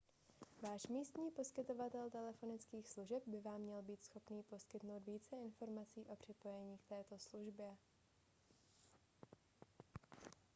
[0.61, 6.77] váš místní poskytovatel telefonických služeb by vám měl být schopen poskytnout více informací o připojení
[6.77, 7.77] k této službě